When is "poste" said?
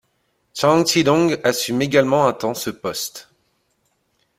2.71-3.29